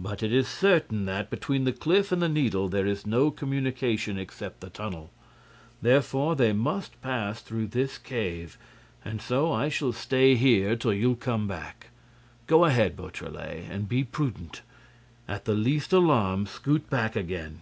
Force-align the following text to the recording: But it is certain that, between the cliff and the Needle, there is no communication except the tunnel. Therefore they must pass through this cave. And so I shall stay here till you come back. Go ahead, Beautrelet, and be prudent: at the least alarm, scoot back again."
But 0.00 0.22
it 0.22 0.32
is 0.32 0.48
certain 0.48 1.04
that, 1.04 1.28
between 1.28 1.64
the 1.64 1.74
cliff 1.74 2.10
and 2.10 2.22
the 2.22 2.28
Needle, 2.30 2.70
there 2.70 2.86
is 2.86 3.04
no 3.06 3.30
communication 3.30 4.18
except 4.18 4.60
the 4.60 4.70
tunnel. 4.70 5.10
Therefore 5.82 6.34
they 6.34 6.54
must 6.54 6.98
pass 7.02 7.42
through 7.42 7.66
this 7.66 7.98
cave. 7.98 8.56
And 9.04 9.20
so 9.20 9.52
I 9.52 9.68
shall 9.68 9.92
stay 9.92 10.36
here 10.36 10.74
till 10.74 10.94
you 10.94 11.16
come 11.16 11.46
back. 11.46 11.88
Go 12.46 12.64
ahead, 12.64 12.96
Beautrelet, 12.96 13.66
and 13.70 13.86
be 13.90 14.04
prudent: 14.04 14.62
at 15.28 15.44
the 15.44 15.52
least 15.52 15.92
alarm, 15.92 16.46
scoot 16.46 16.88
back 16.88 17.14
again." 17.14 17.60